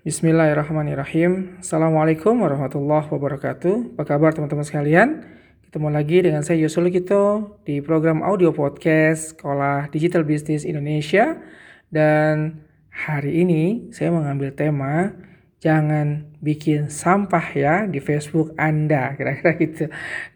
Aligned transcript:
Bismillahirrahmanirrahim. 0.00 1.60
Assalamualaikum 1.60 2.32
warahmatullahi 2.40 3.04
wabarakatuh. 3.12 4.00
Apa 4.00 4.16
kabar 4.16 4.32
teman-teman 4.32 4.64
sekalian? 4.64 5.28
Ketemu 5.68 5.92
lagi 5.92 6.24
dengan 6.24 6.40
saya 6.40 6.56
Yusul 6.56 6.88
Kito 6.88 7.60
di 7.68 7.84
program 7.84 8.24
audio 8.24 8.48
podcast 8.48 9.36
Sekolah 9.36 9.92
Digital 9.92 10.24
Business 10.24 10.64
Indonesia. 10.64 11.36
Dan 11.92 12.64
hari 12.88 13.44
ini 13.44 13.92
saya 13.92 14.08
mengambil 14.08 14.56
tema 14.56 15.12
jangan 15.60 16.24
bikin 16.40 16.88
sampah 16.88 17.46
ya 17.52 17.74
di 17.84 18.00
Facebook 18.00 18.56
Anda 18.56 19.12
kira-kira 19.16 19.60
gitu. 19.60 19.84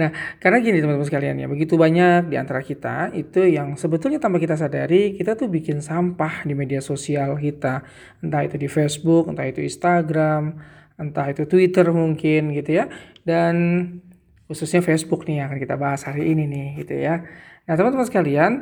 Nah, 0.00 0.10
karena 0.40 0.58
gini 0.64 0.80
teman-teman 0.80 1.06
sekalian 1.06 1.36
ya, 1.36 1.46
begitu 1.46 1.76
banyak 1.76 2.32
di 2.32 2.40
antara 2.40 2.64
kita 2.64 3.12
itu 3.12 3.44
yang 3.44 3.76
sebetulnya 3.76 4.16
tanpa 4.16 4.40
kita 4.40 4.56
sadari 4.56 5.12
kita 5.12 5.36
tuh 5.36 5.52
bikin 5.52 5.84
sampah 5.84 6.48
di 6.48 6.56
media 6.56 6.80
sosial 6.80 7.36
kita, 7.36 7.84
entah 8.24 8.42
itu 8.48 8.56
di 8.56 8.66
Facebook, 8.66 9.28
entah 9.28 9.44
itu 9.44 9.60
Instagram, 9.60 10.56
entah 10.96 11.28
itu 11.28 11.44
Twitter 11.44 11.84
mungkin 11.92 12.56
gitu 12.56 12.80
ya. 12.80 12.88
Dan 13.20 13.54
khususnya 14.48 14.80
Facebook 14.80 15.28
nih 15.28 15.44
yang 15.44 15.52
akan 15.52 15.60
kita 15.60 15.76
bahas 15.76 16.00
hari 16.08 16.32
ini 16.32 16.48
nih 16.48 16.68
gitu 16.80 16.96
ya. 16.96 17.28
Nah, 17.68 17.76
teman-teman 17.76 18.08
sekalian, 18.08 18.52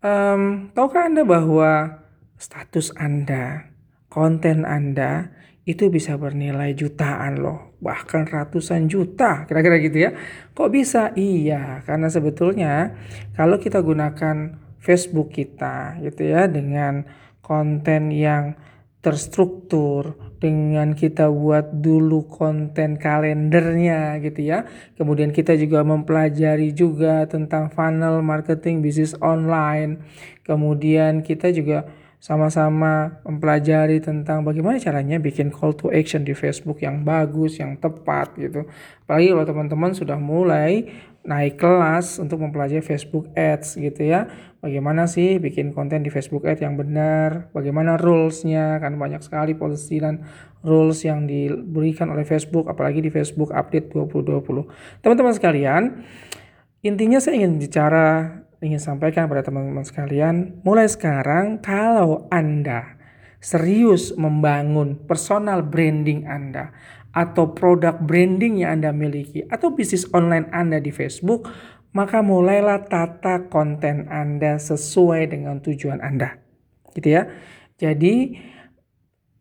um, 0.00 0.72
tahukah 0.72 1.12
Anda 1.12 1.28
bahwa 1.28 2.02
status 2.40 2.96
Anda, 2.96 3.68
konten 4.08 4.64
Anda 4.64 5.36
itu 5.68 5.92
bisa 5.92 6.16
bernilai 6.16 6.72
jutaan 6.72 7.38
loh, 7.38 7.76
bahkan 7.84 8.24
ratusan 8.24 8.88
juta, 8.88 9.44
kira-kira 9.44 9.76
gitu 9.78 9.98
ya. 10.08 10.10
Kok 10.56 10.70
bisa? 10.72 11.12
Iya, 11.14 11.84
karena 11.84 12.08
sebetulnya 12.08 12.96
kalau 13.36 13.60
kita 13.60 13.84
gunakan 13.84 14.56
Facebook 14.80 15.36
kita 15.36 16.00
gitu 16.00 16.32
ya 16.32 16.48
dengan 16.48 17.04
konten 17.44 18.08
yang 18.08 18.56
terstruktur 19.00 20.16
dengan 20.40 20.92
kita 20.92 21.28
buat 21.32 21.72
dulu 21.80 22.28
konten 22.28 23.00
kalendernya 23.00 24.20
gitu 24.24 24.40
ya. 24.44 24.68
Kemudian 24.96 25.32
kita 25.32 25.56
juga 25.56 25.84
mempelajari 25.84 26.72
juga 26.76 27.24
tentang 27.28 27.72
funnel 27.72 28.20
marketing 28.20 28.84
bisnis 28.84 29.16
online. 29.20 30.04
Kemudian 30.44 31.24
kita 31.24 31.52
juga 31.52 31.88
sama-sama 32.20 33.24
mempelajari 33.24 33.96
tentang 34.04 34.44
bagaimana 34.44 34.76
caranya 34.76 35.16
bikin 35.16 35.48
call 35.48 35.72
to 35.72 35.88
action 35.88 36.20
di 36.20 36.36
Facebook 36.36 36.84
yang 36.84 37.00
bagus, 37.00 37.56
yang 37.56 37.80
tepat 37.80 38.36
gitu. 38.36 38.68
Apalagi 39.08 39.32
kalau 39.32 39.44
teman-teman 39.48 39.96
sudah 39.96 40.20
mulai 40.20 40.84
naik 41.24 41.56
kelas 41.56 42.20
untuk 42.20 42.44
mempelajari 42.44 42.84
Facebook 42.84 43.32
Ads 43.32 43.80
gitu 43.80 44.04
ya. 44.04 44.28
Bagaimana 44.60 45.08
sih 45.08 45.40
bikin 45.40 45.72
konten 45.72 46.04
di 46.04 46.12
Facebook 46.12 46.44
Ads 46.44 46.60
yang 46.60 46.76
benar, 46.76 47.48
bagaimana 47.56 47.96
rulesnya, 47.96 48.76
kan 48.84 49.00
banyak 49.00 49.24
sekali 49.24 49.56
policy 49.56 50.04
dan 50.04 50.20
rules 50.60 51.00
yang 51.08 51.24
diberikan 51.24 52.12
oleh 52.12 52.28
Facebook, 52.28 52.68
apalagi 52.68 53.00
di 53.00 53.08
Facebook 53.08 53.48
Update 53.56 53.96
2020. 53.96 54.68
Teman-teman 55.00 55.32
sekalian, 55.32 56.04
intinya 56.84 57.16
saya 57.16 57.40
ingin 57.40 57.56
bicara 57.56 58.44
ingin 58.60 58.80
sampaikan 58.80 59.26
pada 59.26 59.40
teman-teman 59.40 59.84
sekalian, 59.84 60.60
mulai 60.64 60.84
sekarang 60.84 61.60
kalau 61.64 62.28
Anda 62.28 63.00
serius 63.40 64.12
membangun 64.20 65.00
personal 65.08 65.64
branding 65.64 66.28
Anda 66.28 66.72
atau 67.10 67.56
produk 67.56 67.96
branding 67.98 68.60
yang 68.62 68.78
Anda 68.80 68.92
miliki 68.92 69.48
atau 69.48 69.72
bisnis 69.72 70.06
online 70.12 70.46
Anda 70.52 70.78
di 70.78 70.92
Facebook, 70.92 71.48
maka 71.96 72.20
mulailah 72.20 72.86
tata 72.86 73.48
konten 73.48 74.06
Anda 74.12 74.60
sesuai 74.60 75.32
dengan 75.32 75.58
tujuan 75.64 76.04
Anda. 76.04 76.38
Gitu 76.92 77.08
ya. 77.16 77.26
Jadi 77.80 78.36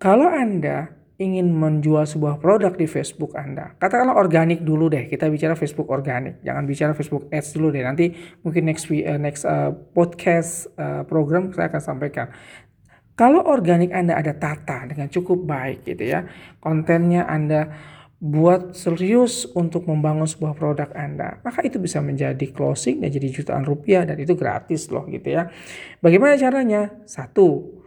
kalau 0.00 0.26
Anda 0.26 1.01
ingin 1.22 1.54
menjual 1.54 2.02
sebuah 2.02 2.42
produk 2.42 2.74
di 2.74 2.90
Facebook 2.90 3.38
Anda, 3.38 3.78
katakanlah 3.78 4.18
organik 4.18 4.66
dulu 4.66 4.90
deh, 4.90 5.06
kita 5.06 5.30
bicara 5.30 5.54
Facebook 5.54 5.86
organik, 5.86 6.42
jangan 6.42 6.66
bicara 6.66 6.92
Facebook 6.98 7.30
Ads 7.30 7.54
dulu 7.54 7.70
deh. 7.70 7.86
Nanti 7.86 8.10
mungkin 8.42 8.66
next 8.66 8.90
uh, 8.90 9.18
next 9.22 9.46
uh, 9.46 9.70
podcast 9.94 10.66
uh, 10.74 11.06
program 11.06 11.54
saya 11.54 11.70
akan 11.70 11.82
sampaikan. 11.82 12.26
Kalau 13.14 13.44
organik 13.46 13.94
Anda 13.94 14.18
ada 14.18 14.34
tata 14.34 14.88
dengan 14.90 15.06
cukup 15.06 15.46
baik 15.46 15.86
gitu 15.86 16.10
ya, 16.10 16.26
kontennya 16.58 17.28
Anda 17.30 17.70
buat 18.22 18.78
serius 18.78 19.50
untuk 19.50 19.90
membangun 19.90 20.30
sebuah 20.30 20.54
produk 20.54 20.94
Anda, 20.94 21.42
maka 21.42 21.58
itu 21.66 21.82
bisa 21.82 21.98
menjadi 21.98 22.54
closing 22.54 23.02
dan 23.02 23.10
jadi 23.10 23.28
jutaan 23.34 23.66
rupiah 23.66 24.06
dan 24.06 24.14
itu 24.14 24.38
gratis 24.38 24.86
loh 24.94 25.10
gitu 25.10 25.26
ya. 25.26 25.50
Bagaimana 25.98 26.38
caranya? 26.38 27.02
Satu, 27.02 27.81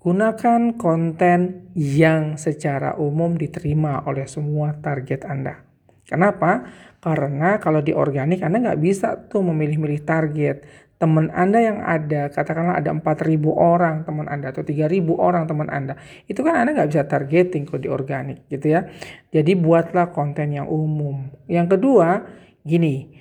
Gunakan 0.00 0.80
konten 0.80 1.68
yang 1.76 2.40
secara 2.40 2.96
umum 2.96 3.36
diterima 3.36 4.00
oleh 4.08 4.24
semua 4.24 4.72
target 4.80 5.28
Anda. 5.28 5.60
Kenapa? 6.08 6.64
Karena 7.04 7.60
kalau 7.60 7.84
di 7.84 7.92
organik 7.92 8.40
Anda 8.40 8.64
nggak 8.64 8.80
bisa 8.80 9.28
tuh 9.28 9.44
memilih-milih 9.44 10.00
target. 10.08 10.64
Teman 10.96 11.28
Anda 11.36 11.60
yang 11.60 11.84
ada, 11.84 12.32
katakanlah 12.32 12.80
ada 12.80 12.96
4.000 12.96 13.44
orang 13.52 14.08
teman 14.08 14.24
Anda 14.24 14.56
atau 14.56 14.64
3.000 14.64 15.04
orang 15.20 15.44
teman 15.44 15.68
Anda. 15.68 16.00
Itu 16.24 16.48
kan 16.48 16.56
Anda 16.64 16.80
nggak 16.80 16.96
bisa 16.96 17.04
targeting 17.04 17.68
kalau 17.68 17.84
di 17.84 17.92
organik 17.92 18.48
gitu 18.48 18.72
ya. 18.72 18.88
Jadi 19.28 19.52
buatlah 19.52 20.16
konten 20.16 20.56
yang 20.56 20.64
umum. 20.64 21.28
Yang 21.44 21.76
kedua, 21.76 22.24
gini 22.64 23.20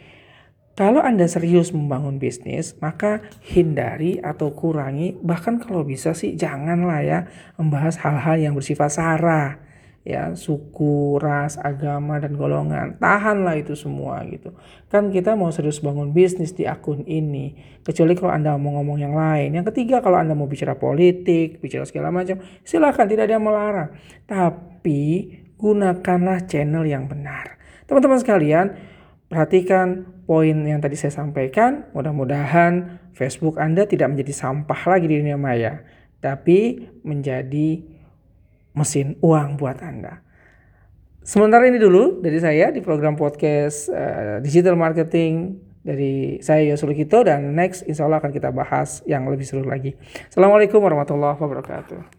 kalau 0.79 1.03
Anda 1.03 1.27
serius 1.27 1.75
membangun 1.75 2.23
bisnis, 2.23 2.71
maka 2.79 3.19
hindari 3.43 4.15
atau 4.23 4.55
kurangi, 4.55 5.11
bahkan 5.19 5.59
kalau 5.59 5.83
bisa 5.83 6.15
sih 6.15 6.39
janganlah 6.39 7.03
ya 7.03 7.19
membahas 7.59 7.99
hal-hal 7.99 8.39
yang 8.39 8.53
bersifat 8.55 8.87
sara. 8.87 9.59
Ya, 10.07 10.31
suku, 10.39 11.19
ras, 11.19 11.59
agama, 11.59 12.23
dan 12.23 12.39
golongan. 12.39 12.95
Tahanlah 12.95 13.59
itu 13.59 13.75
semua 13.75 14.23
gitu. 14.31 14.55
Kan 14.87 15.11
kita 15.11 15.35
mau 15.35 15.51
serius 15.51 15.83
bangun 15.83 16.15
bisnis 16.15 16.55
di 16.55 16.63
akun 16.63 17.03
ini. 17.03 17.59
Kecuali 17.83 18.15
kalau 18.15 18.31
Anda 18.31 18.55
mau 18.55 18.79
ngomong 18.79 18.97
yang 19.03 19.13
lain. 19.13 19.59
Yang 19.59 19.75
ketiga, 19.75 19.99
kalau 19.99 20.15
Anda 20.15 20.31
mau 20.31 20.47
bicara 20.47 20.79
politik, 20.79 21.59
bicara 21.59 21.83
segala 21.83 22.09
macam, 22.09 22.39
silakan 22.63 23.05
tidak 23.11 23.27
ada 23.27 23.35
yang 23.35 23.43
melarang. 23.43 23.91
Tapi 24.23 25.03
gunakanlah 25.59 26.47
channel 26.47 26.87
yang 26.87 27.05
benar. 27.11 27.59
Teman-teman 27.85 28.23
sekalian, 28.23 28.88
perhatikan 29.29 30.09
poin 30.25 30.57
yang 30.65 30.81
tadi 30.81 30.97
saya 30.97 31.13
sampaikan, 31.13 31.87
mudah-mudahan 31.93 32.99
Facebook 33.13 33.61
Anda 33.61 33.85
tidak 33.85 34.11
menjadi 34.11 34.33
sampah 34.33 34.81
lagi 34.89 35.05
di 35.05 35.21
dunia 35.21 35.37
maya, 35.37 35.85
tapi 36.19 36.89
menjadi 37.05 37.85
mesin 38.73 39.15
uang 39.21 39.55
buat 39.55 39.79
Anda. 39.79 40.25
Sementara 41.23 41.69
ini 41.69 41.77
dulu 41.77 42.25
dari 42.25 42.41
saya 42.41 42.73
di 42.73 42.81
program 42.81 43.13
podcast 43.13 43.93
uh, 43.93 44.41
Digital 44.41 44.73
Marketing 44.73 45.61
dari 45.85 46.41
saya 46.41 46.65
Yosul 46.73 46.97
Kito 46.97 47.21
dan 47.21 47.53
next 47.53 47.85
insya 47.85 48.09
Allah 48.09 48.17
akan 48.17 48.33
kita 48.33 48.49
bahas 48.49 49.05
yang 49.05 49.29
lebih 49.29 49.45
seru 49.45 49.61
lagi. 49.61 49.93
Assalamualaikum 50.27 50.81
warahmatullahi 50.81 51.37
wabarakatuh. 51.37 52.18